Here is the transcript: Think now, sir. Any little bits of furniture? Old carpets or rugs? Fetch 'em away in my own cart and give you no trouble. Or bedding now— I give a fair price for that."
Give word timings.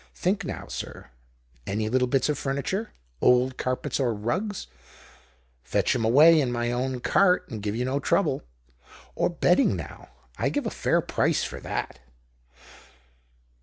Think 0.15 0.43
now, 0.43 0.65
sir. 0.65 1.11
Any 1.67 1.87
little 1.87 2.07
bits 2.07 2.27
of 2.27 2.35
furniture? 2.35 2.91
Old 3.21 3.55
carpets 3.57 3.99
or 3.99 4.15
rugs? 4.15 4.65
Fetch 5.63 5.93
'em 5.93 6.03
away 6.03 6.41
in 6.41 6.51
my 6.51 6.71
own 6.71 7.01
cart 7.01 7.47
and 7.49 7.61
give 7.61 7.75
you 7.75 7.85
no 7.85 7.99
trouble. 7.99 8.41
Or 9.13 9.29
bedding 9.29 9.75
now— 9.75 10.09
I 10.39 10.49
give 10.49 10.65
a 10.65 10.71
fair 10.71 11.01
price 11.01 11.43
for 11.43 11.59
that." 11.59 11.99